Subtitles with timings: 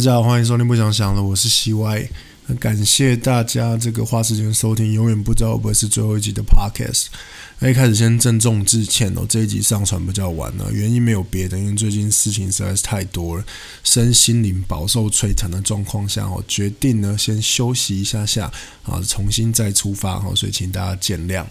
[0.00, 2.08] 大家好，欢迎收听不想想了，我是 CY，
[2.58, 7.08] 感谢大家这个花时间收听，永远不知道会不会是最后一集的 Podcast。
[7.58, 13.44] 那一开始先郑重致歉哦，这一集上传比较晚了，原因没有别的，因为最近事情实在是太多了，
[13.84, 18.50] 身心灵饱受摧残的状况下哦，决定呢先休息一下下
[18.84, 21.44] 啊，重新再出发哦，所以请大家见谅。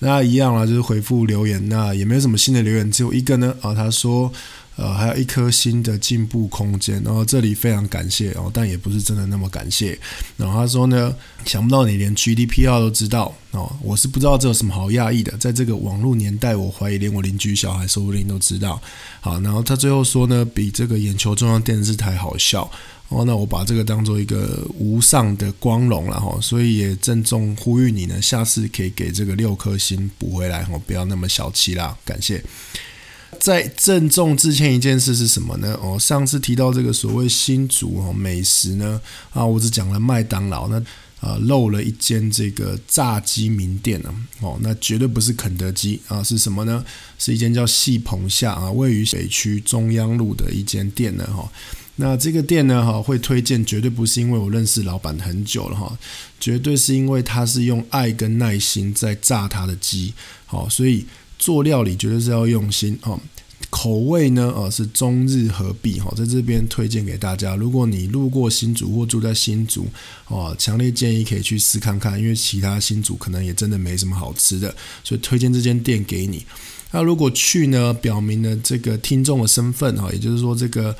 [0.00, 4.32] 那一样啦，就是回复留言，那也没有什么新的留言，只有一个呢啊，他说。
[4.76, 9.98] 呃，还有一颗星的进步空间，然后这里非常感谢哦，但也不是真的那么感谢。
[10.36, 11.14] 然后他说呢，
[11.46, 18.80] 想不到你连 GDPR 都知道哦，我是不知道这有什么好讶异的，在这个网络年代，我怀疑连我邻居小孩说不定都知道。
[19.20, 22.70] 好，然后他最后说呢，比这个眼球中央电视台好笑
[23.08, 32.44] 哦，那我把这个当做一个无上的光荣了哈，所以也郑重呼吁你呢，下次可以给这个六颗星补回来哦，不要那么小气啦，感谢。
[33.40, 35.78] 在郑重致歉一件事是什么呢？
[35.82, 39.00] 哦，上次提到这个所谓新竹哦美食呢，
[39.32, 40.78] 啊，我只讲了麦当劳，那
[41.20, 46.84] 啊漏了一间这个炸鸡名店呢，哦，那绝对不是肯德基啊，是什么呢？
[47.18, 51.50] 是一间叫细棚下啊，位于北区中央路的一间店呢，哈，
[51.96, 55.98] 那这个店呢，哈，会推荐绝对不是因为我认识老板很久了哈，
[56.38, 60.12] 绝对是因为他是用爱跟耐心在炸他的鸡，
[60.46, 61.06] 好，所以。
[61.46, 63.20] 做料理绝对是要用心哦，
[63.70, 67.54] 口味呢，呃，是中日合璧哈，在这边推荐给大家。
[67.54, 69.86] 如果你路过新竹或住在新竹，
[70.26, 74.74] 哦，强烈建议可以去试看看，因为其他新竹可能也真的没什么好吃的，
[75.04, 76.44] 所以推荐这间店给你。
[76.90, 80.96] 那如果去呢，表明了这个听众的身份哈，也就是说这个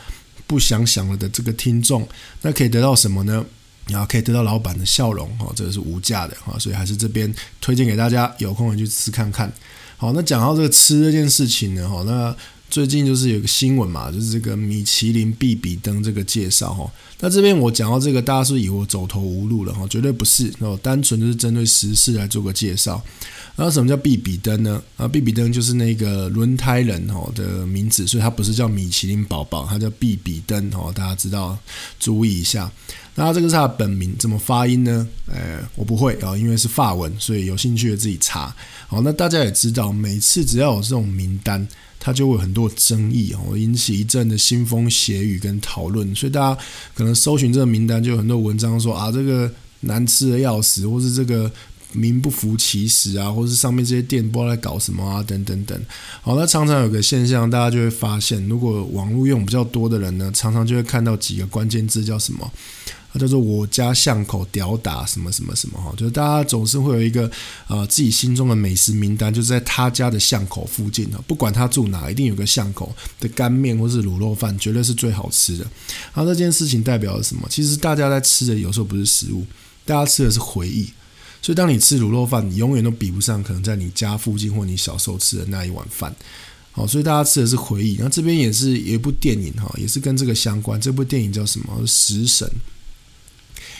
[0.46, 2.06] 不想想了的这个听众，
[2.42, 3.44] 那可以得到什么呢？
[3.88, 9.52] 然后可以得到老板的笑容哈，这个是无价的哈，所以还是这边推荐给大家，有空也去吃看看。
[9.96, 12.36] 好，那讲到这个吃这件事情呢，哈，那
[12.68, 16.90] 最近就是有个新闻嘛，就是这个米其林必比登这个介绍，哈，
[17.20, 23.02] 那这边我讲到这个，大家是以为我走投无路了，哈，绝对不是，哦，单纯就是针对时事来做个介绍。
[23.54, 24.82] 然后什么叫必比登呢？
[24.98, 31.56] 啊，必比登就是那个轮胎人哦的名字，所以它不是叫米其林宝宝，它叫必比登哦，大家知道，
[31.98, 32.70] 注意一下。
[33.16, 35.08] 那这个是他的本名，怎么发音呢？
[35.26, 38.54] 呃，我不会啊，因为是法文，所以有兴趣的自己查。
[38.86, 41.66] 好，那大家也知道，每次只要有这种名单，
[41.98, 46.14] 它就会很多争议哦，引起一阵的腥风血雨跟讨论。
[46.14, 46.60] 所以大家
[46.94, 49.50] 可能搜寻这个名单，就有很多文章说啊，这个
[49.80, 51.50] 难吃的要死，或是这个。
[51.92, 55.80] 名不符其实啊，或是上面这些店不知道在搞什么啊，等等等。
[56.20, 62.50] 好，那常常有个现象，大家就会发现，如果网络用比较多的人呢，常常就会看到几个关键字叫什么？
[63.12, 67.30] 啊，叫做我家巷口屌打什么什么什么哈，就是大家总是会有一个
[67.66, 75.64] 啊自己心中的美食名单，就是在他家的巷口附近的，不管他住哪，一定有个巷口的干面或是卤肉饭，绝对是最好吃的。
[76.12, 77.46] 然后这件事情代表了什么？
[77.48, 79.46] 其实大家在吃的有时候不是食物，
[79.86, 80.90] 大家吃的是回忆。
[81.46, 86.12] 所以，当你吃卤肉饭，你永远都比不上可能在你家附近或你小时候吃的那一碗饭。
[86.72, 87.96] 好，所以大家吃的是回忆。
[88.00, 90.80] 那这边也是有一部电影哈，也是跟这个相关。
[90.80, 91.72] 这部电影叫什么？
[91.86, 92.50] 《食神》，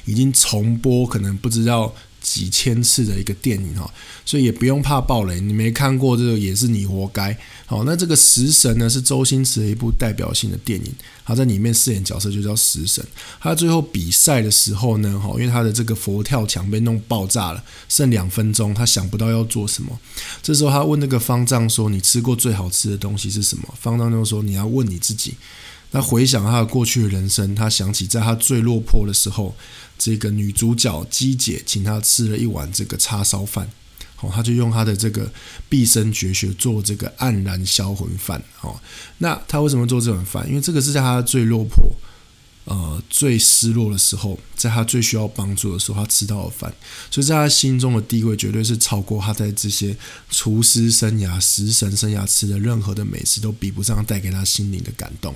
[0.05, 1.93] 已经重播，可能不知道。
[2.27, 3.89] 几千次的一个电影哈，
[4.25, 5.39] 所以也不用怕爆雷。
[5.39, 7.39] 你没看过这个也是你活该。
[7.67, 10.93] 好，那这个食神呢是周星驰的一部代表性的电影，
[11.25, 13.05] 他在里面饰演角色就叫食神。
[13.41, 19.97] 他最后比赛的时候呢，哈，因为他的这个佛跳墙被弄爆炸了，剩两分钟，他想不到要做什么。
[20.43, 25.35] 这时候他问那个方丈说：“你吃过最好吃的东西是什么？”方丈就说：“你要问你自己。”
[25.93, 29.55] 那回想他的过去的人生，他想起在他最落魄的时候。
[29.99, 33.69] 这个女主角姬姐请他吃了一碗这个叉烧饭，
[34.15, 35.31] 好，他就用他的这个
[35.69, 38.79] 毕生绝学做这个黯然销魂饭，哦，
[39.19, 40.47] 那他为什么做这碗饭？
[40.49, 41.91] 因为这个是在他最落魄、
[42.65, 46.73] 呃最失落的时候，在他最需要帮助的时候，他吃到的饭，
[47.11, 49.97] 所以在他心中的地位绝对是超过他在这些
[50.31, 55.35] 厨师生涯、食神生涯吃的任何的美食都比不上带给他心灵的感动，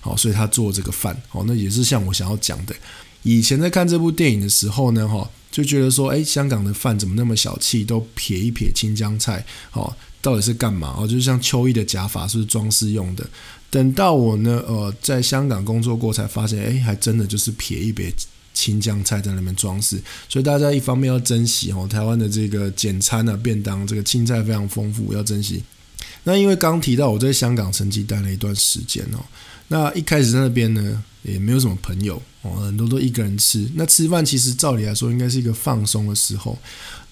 [0.00, 2.74] 好，所以他做这个饭，好，那也是像我想要讲的。
[3.22, 10.94] 以前在看这部电影的时候呢，哈，就觉得说，哎，香港的饭怎么那么小气，都撇一撇青江菜，哦，到底是干嘛？
[10.96, 13.26] 哦，就像秋意的假发是装饰用的。
[13.70, 18.10] 等到我呢，呃，在香港工作过，才发现，哎，还真的就是撇一撇
[18.54, 20.00] 青江菜在那边装饰。
[20.28, 25.62] 所以大家一方面要珍惜哦，台湾的这个简餐啊便当，这个青菜非常丰富，要珍惜。
[26.22, 29.18] 那因为刚提到我在香港曾经待了一段时间哦，
[29.68, 31.02] 那一开始在那边呢。
[31.22, 32.22] 也没有什么朋友
[32.56, 33.68] 很多都一个人吃。
[33.74, 36.56] 那吃饭其实照理来说应该是一个放松的时候。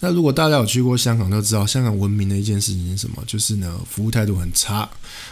[0.00, 3.22] 那如果大家有去过香港，都知道香港闻名的一件事情是什么？
[3.26, 4.88] 就是呢，服务态度很差。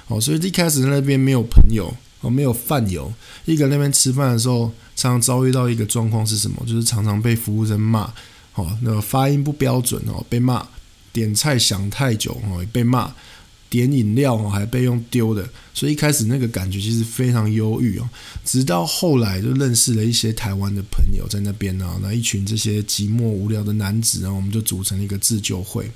[0.08, 3.12] 哦，所以一开始那边没有朋友哦，没有饭友。
[3.44, 6.56] 一个人那边吃饭的时候，常常遭遇到一个状况是什么？
[6.66, 8.10] 就是常常被服务生骂，
[8.54, 10.66] 哦，那个发音不标准哦，被骂；
[11.12, 13.14] 点菜想太久哦，也被骂；
[13.74, 15.48] 点饮料哦，还被用丢的。
[15.74, 18.08] 所以一开始那个感觉其实非常忧郁哦。
[18.44, 25.90] 直到后来就认识了一些台湾的朋友在那边呢，那一群这些寂寞无聊的男子然后我们就组成了一个自救会。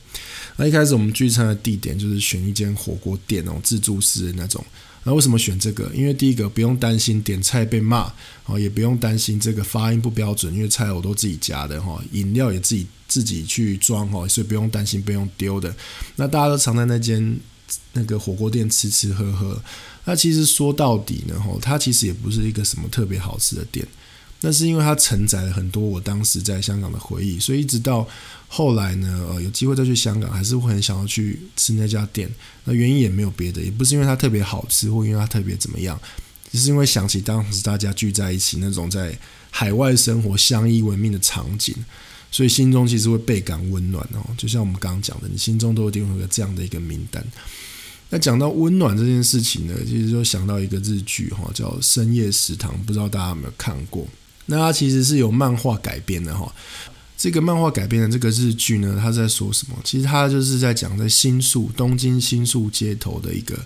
[0.56, 4.64] 那一开始我们聚餐的地点就是选一间火锅店哦，自助式的那种。
[5.04, 5.88] 那为什么选这个？
[5.94, 8.12] 因为第一个不用担心点菜被骂，
[8.46, 15.74] 哦，也不用担心这个发音不标准，因为菜我都自己加的哈，饮料也自己自己去装哈，所以不用担心被用丢的。
[16.16, 17.38] 那大家都常在那间
[17.92, 19.60] 那个火锅店吃吃喝喝。
[20.04, 23.86] 那其实说到底呢，哈，它其实也不是一个什么特别好吃的店。
[24.40, 28.08] 那是因为它承载了很多我当时在香港的回忆，所以一直到
[28.46, 32.30] 后来呢，呃，有机会再去香港，还是会很想要去吃那家店。
[32.62, 36.00] 那原因也没有别的，也不是因为它特别好吃，或因为它特别怎么样，
[36.52, 39.18] 只是因为想起当时大家聚在一起那种在
[39.50, 41.74] 海外生活相依为命的场景，
[42.30, 44.24] 所以心中其实会倍感温暖哦。
[44.36, 47.24] 就像我们刚刚讲的，你心中都一定会有这样的一个名单。
[48.10, 54.06] 那讲到温暖这件事情呢，其实就想到一个日剧哈，叫《深夜食堂》，不知道大家有没有看过？
[54.46, 56.50] 那它其实是有漫画改编的哈，
[57.18, 59.76] 这个漫画改编的这个日剧呢，它在说什么？
[59.84, 63.58] 其实它就是在讲在新宿东京新宿街头的一个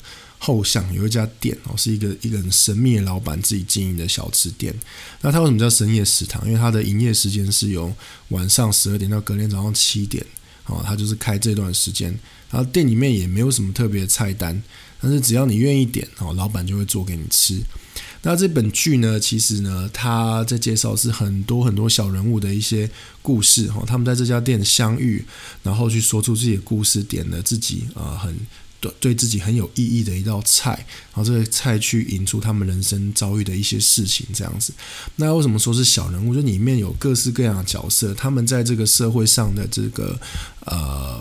[0.44, 4.74] 后巷有一家店哦，是一个一个很神秘的老板自己经营的小吃店。
[5.20, 6.44] 那它为什么叫深夜食堂？
[6.44, 7.94] 因为它的营业时间是由
[8.30, 10.26] 晚上十二点到隔天早上七点
[10.66, 12.18] 哦，它就是开这段时间。
[12.50, 14.60] 然后店里面也没有什么特别的菜单，
[15.02, 17.60] 但是只要你愿意点哦，老板就会做给你吃。
[18.24, 22.88] 那这本剧呢，其实呢，他在介绍是很多很多小人物的一些
[23.20, 25.24] 故事哈，他们在这家店相遇，
[25.64, 28.32] 然后去说出自己的故事，点了自己啊很
[28.78, 34.72] 对对自己很有意义的一道菜，然后这个菜去引出他们人生遭遇的一些事情这样子。
[35.16, 36.32] 那为什么说是小人物？
[36.32, 40.16] 就里面有各式各样的角色，他们在这个社会上的这个
[40.66, 41.20] 呃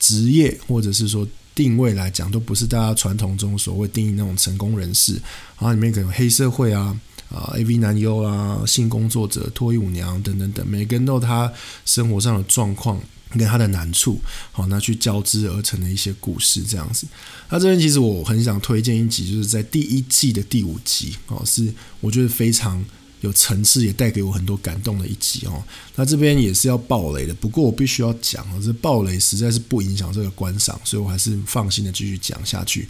[0.00, 1.28] 职业，或者是说。
[1.54, 5.12] 定位来讲，都不是大家传统中所谓定义那种成功人士，
[5.58, 6.98] 然后里面可能黑社会啊、
[7.30, 11.52] 啊 AV 男优啊、性工作者、脱衣舞娘等等等，每个人都有他
[11.84, 14.20] 生活上的状况跟他的难处，
[14.52, 17.06] 好，那去交织而成的一些故事这样子。
[17.50, 22.84] 那这边其实我很想推荐一集，就是在第一季的第五集，哦，是我觉得非常。
[23.24, 25.64] 有层次，也带给我很多感动的一集哦。
[25.96, 32.86] 那这边也是要爆雷的，不过我必须要讲哦，这爆雷实在是不影响这个观赏，所以我还是放心的继续讲下去。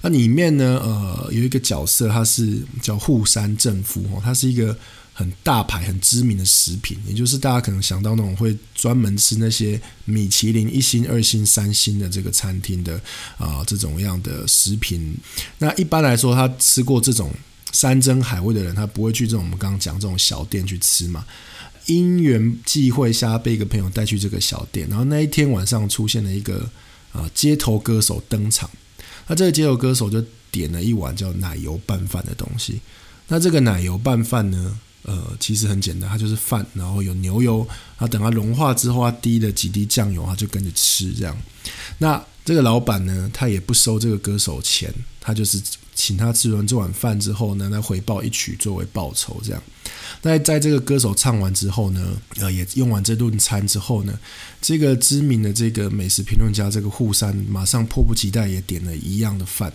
[0.00, 4.76] 那里面呢，呃，有一个角色，他是叫户山正夫哦，他是一个
[5.12, 13.00] 很大牌、很知名的食品，也就是大家可能想到那种会专门吃那些米其林一星、二星、三星的这个餐厅的
[13.36, 15.16] 啊这种样的食品。
[15.58, 17.32] 那一般来说，他吃过这种。
[17.72, 21.24] 山珍海味的人，他不会去这种我们刚刚讲这种小店去吃嘛。
[21.86, 26.70] 因缘际会下，被一个朋友带去这个小店，然后那一天晚上出现了一个
[27.12, 28.70] 啊街头歌手登场。
[29.26, 32.80] 那这个街头歌手就点了一碗叫奶油拌饭的东西。
[33.26, 37.66] 那这个奶油拌饭呢，呃，其实很简单，它就是饭，然后有牛油，
[37.98, 41.36] 然后等它融化之后，它滴了几滴酱油，它就跟着吃这样。
[41.98, 45.60] 那这个老板呢，他也不收这个歌手钱，他就是。
[45.94, 49.62] 请他吃完这碗饭之后呢，来回报一曲作为报酬，这样。
[50.22, 54.18] 那在这个歌手唱完之后呢，呃，也用完这顿餐之后呢，
[54.60, 59.72] 这个知名的这个美食评论家这个户山马上迫不及待也点了一样的饭。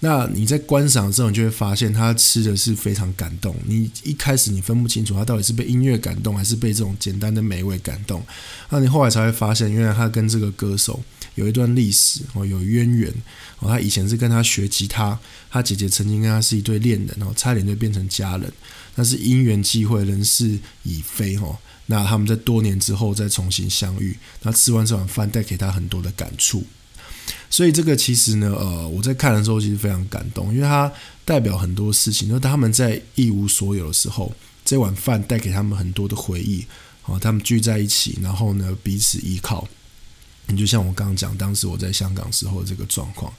[0.00, 3.54] 那你在观赏的时候，你就会发现他吃的是非常感动。
[3.64, 8.22] 你一开始你分不清楚他到底是被音乐感动，还是被这种简单的美味感动。
[8.68, 11.00] 那你后来才会发现，原来他跟这个歌手。
[11.34, 13.12] 有一段历史哦，有渊源
[13.58, 13.68] 哦。
[13.68, 15.18] 他以前是跟他学吉他，
[15.50, 18.52] 他姐姐曾经跟他是一对恋人哦，差点就变成家人。
[18.94, 21.58] 但是因缘际会，人事已非哦。
[21.86, 26.64] 那他们在多年之后再重新相遇，那吃完这碗饭带给他很多的感触。
[27.50, 30.90] 所以这个其实呢，呃，我在看的时候其实非常感动，因为它
[31.24, 32.28] 代表很多事情。
[32.28, 34.32] 就他们在一无所有的时候，
[34.64, 36.64] 这碗饭带给他们很多的回忆
[37.04, 37.18] 哦。
[37.18, 39.66] 他们聚在一起，然后呢彼此依靠。
[40.46, 43.32] 你就像我刚刚讲，当时我在香港时候这个状况，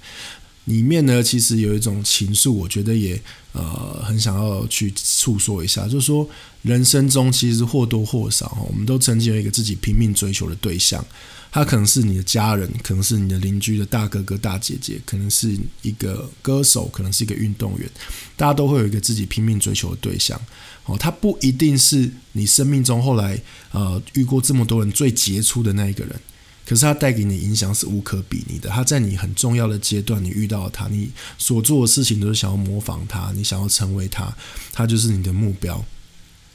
[0.65, 3.21] 里面呢，其实有一种情愫，我觉得也
[3.53, 6.27] 呃很想要去诉说一下，就是说
[6.63, 11.05] 人生中其实或多或少，我们都曾经有一个自己拼命追求的对象，
[11.51, 17.88] 他可能是你的家人，可能是你的邻居的大哥哥大姐姐，可能是一个歌手，可能是一个运动员，
[18.35, 20.39] 大家都会有一个自己拼命追求的对象，
[20.85, 23.39] 哦，他不一定是你生命中后来
[23.71, 26.19] 呃遇过这么多人最杰出的那一个人。
[26.65, 28.69] 可是它带给你影响是无可比拟的。
[28.69, 34.36] 它在你很重要的阶段，你遇到它，你所做的事情都是想要模仿它，你想要成为它，
[34.74, 35.86] 它就是你的目标。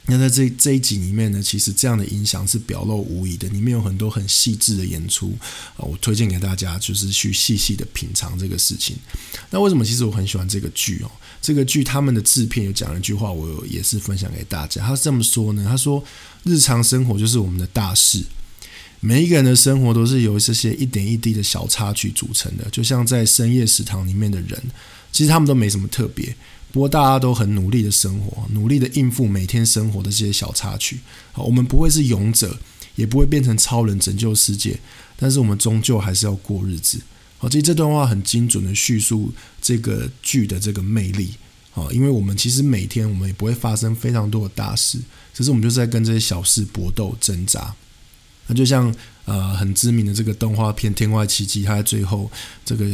[0.07, 5.37] 那在这这一集里面呢，其实这样的影响是表露无遗的，里面有很多很细致的演出
[5.77, 8.97] 啊，我推荐给大家，就是去细细的品尝这个事情。
[9.51, 11.11] 那为什么其实我很喜欢这个剧哦？
[11.39, 14.83] 这个剧他们的制片有讲了一句话，我也是分享给大家。
[14.83, 15.63] 他是这么说呢？
[15.69, 16.03] 他说
[16.43, 18.25] ：“日常生活就是我们的大事，
[19.01, 24.61] 每一个人的生活都是由这些一点一滴的小插曲组成的，就像在深夜食堂里面的人，
[25.11, 26.33] 其实他们都没什么特别。”
[26.71, 30.99] 不过大家都很努力的生活，努力的应付每天生活的这些小插曲。
[31.33, 32.57] 好，我们不会是勇者，
[32.95, 34.79] 也不会变成超人拯救世界，
[35.17, 37.01] 但是我们终究还是要过日子。
[37.37, 41.33] 好，其实这段话很精准的叙述这个剧的这个魅力。
[41.71, 44.97] 好，因为我们其实每天我们也不会发生非常多的大事，
[45.33, 47.75] 只是我们就是在跟这些小事搏斗挣扎。
[48.53, 48.93] 就像。
[49.25, 52.29] 呃，很知名的这个动画片《天外奇迹》，他在最后
[52.65, 52.85] 这个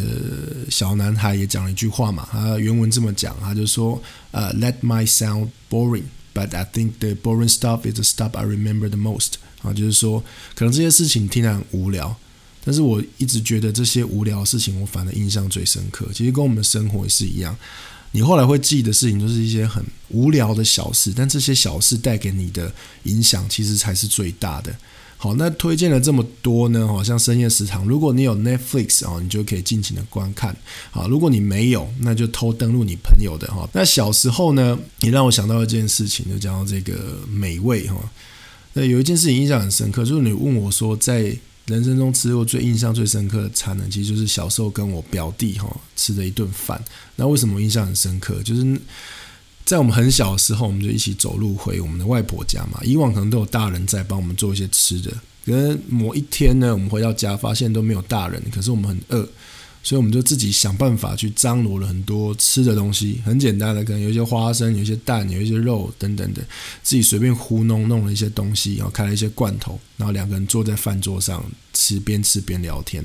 [0.69, 3.99] 小男孩也讲了一句话嘛，他原文这么讲，他就说
[4.31, 8.97] ：“呃，Let my sound boring, but I think the boring stuff is the stuff I remember the
[8.97, 10.21] most。”啊，就是说，
[10.53, 12.15] 可能这些事情听来很无聊，
[12.63, 16.07] 但是我一直觉得这些无聊的事情，我反而印象最深刻。
[16.13, 17.57] 其实跟我们的生活也是一样，
[18.11, 22.71] 你后来会记的事情，都是一些很无聊的小事，但这些小事带给你的
[23.03, 24.75] 影响，其实才是最大的。
[25.19, 26.87] 好，那推荐了这么多呢？
[26.87, 30.55] 好像深夜食堂，如果你有 Netflix 啊，你就可以尽情的观看。
[30.91, 33.67] 好，如果你没有，那就偷登录你朋友的哈。
[33.73, 36.93] 那小时候呢，也让我想到一件事情，就讲到这个
[37.27, 37.95] 美味哈。
[38.73, 46.79] 那有一件事情印象很深刻，就是你问我说，在人生中吃过最印象最深刻的餐呢，其实就是小时候跟我表弟哈吃的一顿饭。
[47.15, 48.41] 那为什么印象很深刻？
[48.43, 48.79] 就是。
[49.67, 52.79] 在我们很小的时候，我们就一起走路回我们的外婆家嘛。
[52.85, 55.11] 以往可能都有大人在帮我们做一些吃的，
[55.45, 59.27] 可是某一天呢，我们回到家发现都没有大人，可是我们很饿。
[59.83, 66.41] 所以我们就自己想办法去张罗了很多吃的东西，很简单的，可能有一些花生，有一些蛋，有一些肉等等的，
[66.81, 71.43] 自己随便糊弄弄了一些东西，然后开了一些罐头，然后两个人坐在饭桌上
[71.73, 73.03] 吃，边吃边聊天。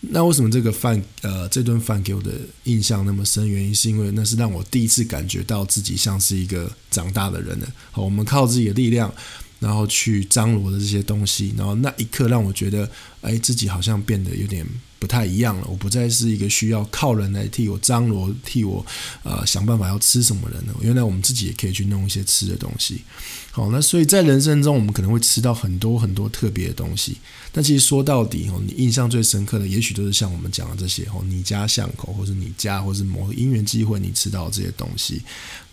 [0.00, 2.32] 那为什么这个饭，呃，这顿饭给我的
[2.64, 3.48] 印象那么深？
[3.48, 7.66] 原因是因为那是让我第一次感觉到自己像是一个长大的人呢。
[7.90, 9.12] 好，我们靠自己的力量。
[9.60, 12.90] 然后去张罗的这些东西，然后那一刻让我觉得，
[13.20, 14.66] 哎，自己好像变得有点
[15.00, 15.66] 不太一样了。
[15.68, 18.86] 我不再是一个需要靠人来替我张罗、替我
[19.24, 20.74] 呃想办法要吃什么人了。
[20.80, 23.02] 原来我们自己也可以去弄一些吃的东西。
[23.50, 27.16] 好，那所以在人生中，我们可能会吃到很多很多特别的东西。
[27.50, 35.22] 但其实说到底，哦，你印象最深刻的，也许都是像我们讲的这些，哦，你家巷口，或者你家，或是某个因缘机会，你吃到这些东西。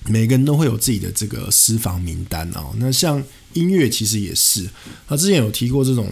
[0.06, 2.74] 每个人都会有自己的这个私房名单哦。
[2.78, 4.68] 那像音乐其实也是，
[5.08, 6.12] 他之前有提过这种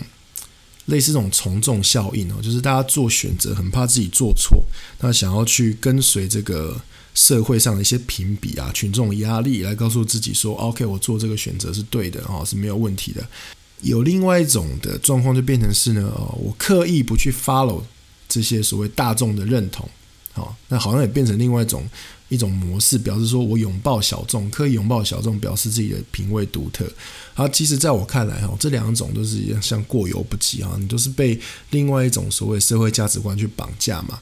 [0.86, 4.64] 类似这种从众效应哦，就是大家做选择很怕自己做错，
[5.00, 6.80] 那想要去跟随这个
[7.14, 13.26] 社会上的一些评比啊、群众压力来告诉自己说，OK，我做这个选择是对的哦，是没有问题的。
[13.82, 17.82] 有另外一种的状况就变成是呢，哦，我刻意不去 follow
[18.28, 19.90] 这些所谓大众的认同，
[20.34, 21.88] 好，那好像也变成另外一种。
[22.30, 26.86] 一种模式表示说，我拥抱小众，刻意拥抱小众，表示自己的品味独特。
[27.34, 31.40] 好，其实在我看来，哈，这两种都是像过犹不及啊，你都是被
[31.70, 34.20] 另外一种所谓社会价值观去绑架嘛。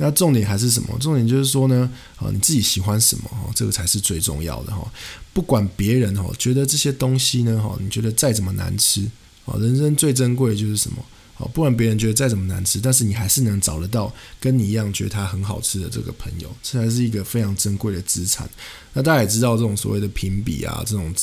[0.00, 0.96] 那重点还是什么？
[1.00, 4.86] 重点就是说呢，啊，你自己喜欢什么，哈，这个才是最重要的哈。
[5.32, 9.08] 不管别人哈觉得这些东西呢，哈，你觉得再怎么难吃，
[9.44, 10.98] 啊，人生最珍贵的就是什么？
[11.38, 18.50] 哦，不管别人觉得再怎么难吃，但是你还是能找得到跟你一样觉得它很好吃的这个朋友，这才是一个非常珍贵的资产。
[18.92, 21.14] 那大家也知道，这种所谓的评比啊，这种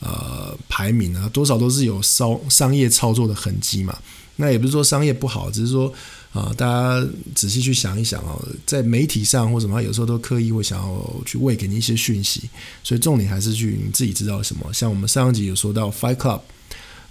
[0.00, 3.98] 呃排名啊，多少都是有商商业操作的痕迹嘛。
[4.36, 5.90] 那也不是说商业不好，只是说
[6.34, 12.50] 啊，大家仔细去想一想啊，在媒体上或什么，有时候都刻意会想要去喂给你一些讯息。
[12.82, 14.70] 所以重点还是去你自己知道什么。
[14.74, 16.40] 像我们上一集有说到 Fight Club。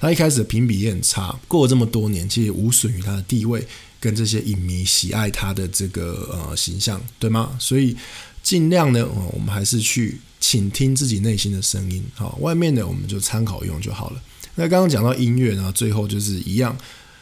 [0.03, 3.65] 他一开始的评比也很差，过了这么多年，其实无损于他的地位
[4.01, 7.55] 跟这些影迷喜爱他的这个呃形象，对吗？
[7.57, 7.95] 所以
[8.41, 14.21] 尽量呢，我们还是去倾听自己内心的声音，好，外面的我们就参考用就好了。
[14.55, 16.77] 那刚刚讲到音乐呢，最后就是一样，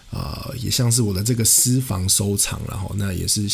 [0.10, 3.48] 啊，也像是我的这个私房收藏，然后那也是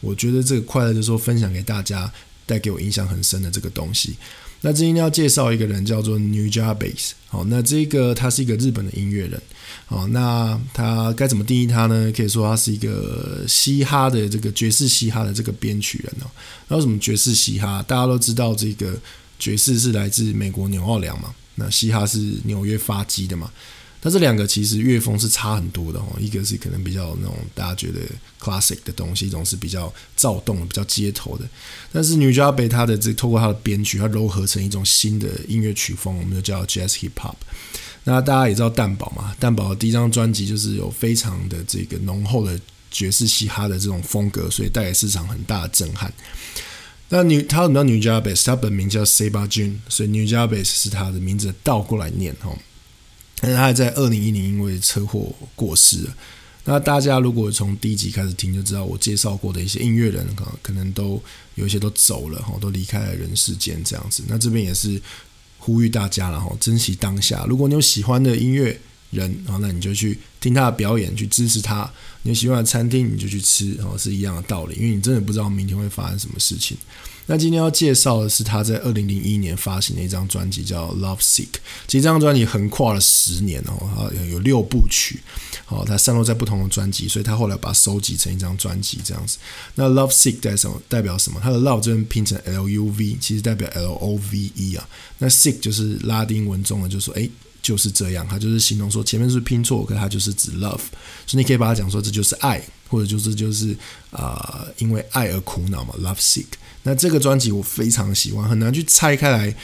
[0.00, 2.12] 我觉得这个快乐，就是说分享给大家，
[2.46, 4.16] 带给我印象很深的这个东西。
[4.64, 9.40] 那今天要介绍一个人，叫做 New j a b a s 好，那这个他是一个日本的音乐人。
[9.86, 12.12] 好，那他该怎么定义他呢？
[12.16, 16.30] 可以说他是一个嘻哈的这个爵士嘻哈的这个编曲人哦。
[16.68, 17.84] 那为什么爵士嘻哈？
[17.86, 18.94] 大家都知道这个
[19.38, 23.50] 爵士是来自美国纽奥良嘛，那嘻哈是纽约发迹的嘛。
[24.04, 28.00] 那这两个其实乐风是差很多的哦，一个是可能比较那种大家觉得
[28.40, 31.48] classic 的东西，一种是比较躁动、比较街头的。
[31.92, 37.36] 但是 New Jabe 它的这透过它的编曲，它糅合成一种新的音乐曲风，我们就叫 Jazz Hip Hop。
[38.02, 46.12] 那大家也知道蛋堡嘛，蛋堡的第一张专辑就是有非常的这个浓厚的爵士嘻哈的这种风格，所以带给市场很大的震撼。
[47.08, 48.44] 那女他什么叫 New Jabez？
[48.44, 52.50] 他本名叫 Seba Jun，所以 New Jabez 是他的名字倒过来念哈。
[53.42, 56.16] 但是他在二零一零因为车祸过世了。
[56.64, 61.20] 那大家如果从第一集开始听，就知道我介绍过的一些音乐人，可可能都
[61.56, 64.22] 有一些都走了哈，都离开了人世间这样子。
[64.28, 65.02] 那这边也是
[65.58, 67.44] 呼吁大家了哈，珍惜当下。
[67.48, 68.80] 如果你有喜欢的音乐，
[69.12, 71.88] 人，然后那你就去听他的表演，去支持他。
[72.22, 74.74] 你喜欢的餐厅，你就去吃，然后是一样的道理。
[74.74, 76.76] 因为你真的不知道明天会发生什么事情。
[77.26, 81.42] 那今天要介绍的是他在二零零一年发行的一张专辑，叫《Love Sick》。
[81.86, 85.20] 其实这张专辑横跨了十年哦，啊，有六部曲，
[85.64, 89.38] 好，它散落在不同的专辑，所以他后来把它收集成一张专辑这样子。
[89.76, 90.80] 那《Love Sick》代什么？
[90.88, 91.38] 代表什么？
[91.40, 94.88] 它的 Love 这边拼成 L U V，其实代表 L O V E 啊。
[95.18, 97.28] 那 Sick 就是拉丁文中的，就说哎。
[97.62, 100.80] 就是这样，它就是形容说前面是拼错，可它就是指 love，
[101.26, 103.76] 所以你可以把它讲说这就是爱，或者就是就是
[104.10, 106.46] 啊，因为爱而苦恼嘛，love sick。
[106.82, 109.54] 那这个专辑我非常喜欢，很难去拆开来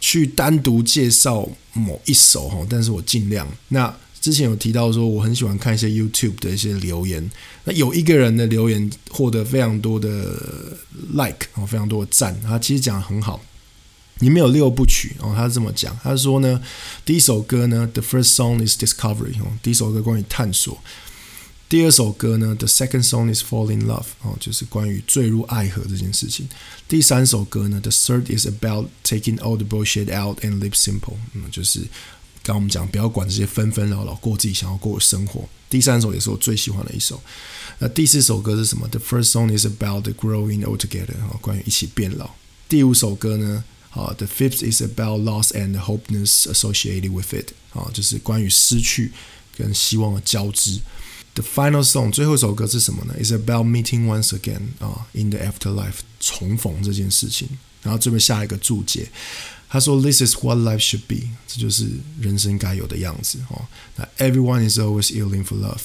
[0.00, 3.46] 去单独介绍某一首哈，但是我尽量。
[3.68, 7.30] 那之前有提到说我很喜欢看一些 YouTube 的一些留言，
[7.64, 10.08] 那有一个人的留言获得非常多的
[11.12, 13.44] like 哦，非常多的赞，他其实讲的很好。
[14.19, 16.61] 里面有六部曲哦，他是这么讲，他说呢，
[17.05, 20.77] 第一首歌呢，The first song is discovery 哦，第一首歌关于探索；
[21.69, 26.47] 第二首歌呢，The second song is fall in love 哦，就是关于坠入爱河这件事情；
[26.89, 31.87] 第三首歌呢，The third is about taking all the bullshit out and live simple，嗯，就是
[32.43, 35.47] 刚我们讲不要管这些纷纷扰扰，过自己想要过的生活。
[35.69, 37.21] 第三首也是我最喜欢的一首。
[37.77, 38.85] 那第四首歌是什么？
[38.89, 42.31] The first song is about the growing old together 哦，关于一起变老。
[42.67, 43.63] 第五首歌呢？
[43.93, 47.53] 啊，The fifth is about loss and hopelessness associated with it。
[47.73, 49.11] 啊，就是关于失去
[49.57, 50.79] 跟希望的交织。
[51.35, 53.15] The final song，最后一首歌是什么呢？
[53.23, 54.69] Is about meeting once again。
[54.79, 57.47] 啊，in the afterlife，重逢这件事情。
[57.81, 59.09] 然后这边下一个注解，
[59.69, 61.87] 他说：“This is what life should be。”这就是
[62.19, 63.39] 人生该有的样子。
[63.49, 63.65] 哦，
[63.95, 65.81] 那 Everyone is always yearning for love。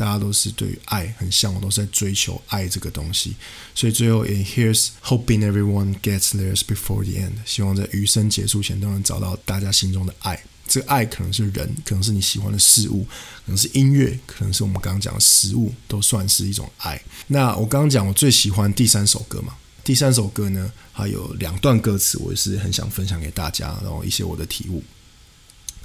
[0.00, 3.36] 大家都是对于爱很向往，都是在追求爱这个东西，
[3.74, 7.32] 所以最后，and here's hoping everyone gets theirs before the end。
[7.44, 10.42] 希望在余生结束前都能找到大家心中的爱。
[10.66, 13.04] 这个爱可能是人，可能是你喜欢的事物，
[13.44, 16.98] 可能是音乐，可能是我们刚刚讲的食物，都算是一种爱。
[17.26, 19.54] 那我刚刚讲我最喜欢第三首歌嘛？
[19.84, 24.82] 第三首歌呢，还有两段歌词，我也是很想分享给大家，然后一些我的体悟。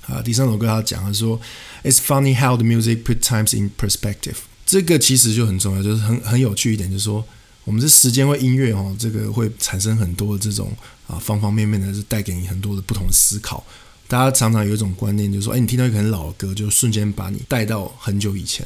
[0.07, 1.39] 啊，第三首歌他讲他说
[1.83, 4.35] ，It's funny how the music put times in perspective。
[4.65, 7.25] 这个其实就很重要，就是很很有趣一点，就是说
[7.63, 10.71] 我们这时间或音乐哦，这个会产生很多这种
[11.07, 13.63] 啊方方面面的，是带给你很多的不同思考。
[14.07, 18.65] 大家常常有一种观念，就是说，哎，你听到一个很老的歌，就瞬间把你带到很久以前，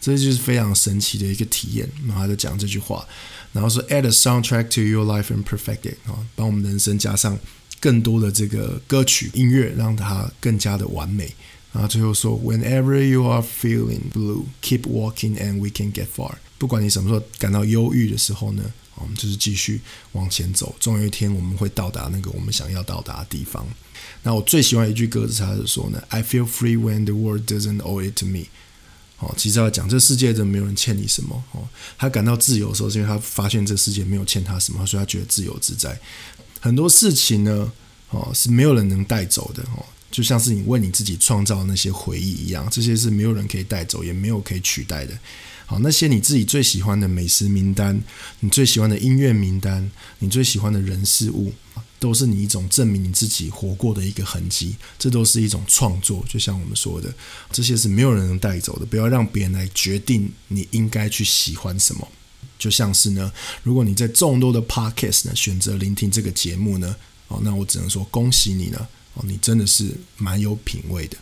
[0.00, 1.88] 这就是非常神奇的一个体验。
[2.08, 3.06] 然后他就讲这句话，
[3.52, 7.38] 然后说，Add a soundtrack to your life and perfect it 啊，帮我们人生加上。
[7.80, 11.34] 更多的这个歌曲音乐，让它更加的完美。
[11.72, 16.34] 然后最后说，Whenever you are feeling blue, keep walking and we can get far。
[16.58, 18.62] 不管你什么时候感到忧郁的时候呢，
[18.96, 19.80] 我们就是继续
[20.12, 23.66] 往前走，总有一天我们会到达那个我们想要到达的地方。
[24.22, 28.46] 那我最喜欢一句歌词，他是说呢，I feel free when the world doesn't owe it to me。
[29.20, 31.42] 哦，其实要讲这世界的没有人欠你什么。
[31.52, 35.98] 哦，他感到自由的时候，是因为他发现这世界没有欠他什么，所以他觉得自由自在。
[36.60, 37.72] 很多事情呢，
[38.10, 45.18] 哦，是没有人能带走的哦，就像是你为你自己创造那些回忆一样，这些是没有人可以带走，也没有可以取代的。
[45.66, 48.00] 好，那些你自己最喜欢的美食名单，
[48.40, 51.52] 你最喜欢的音乐名单，你最喜欢的人事物，
[52.00, 56.24] 都是你一种证明你自己活过的一个痕迹，这都是一种创作。
[56.28, 57.14] 就像我们说的，
[57.52, 62.08] 这些是没有人能带走的，不要让别人来决定你应该去喜欢什么。
[62.60, 63.32] 就像是呢，
[63.64, 66.94] 如果你在众多的 podcast 呢选择聆听这个节目呢，
[67.26, 71.16] 哦，那我只能说恭喜你了，哦，你真的是蛮有品味的。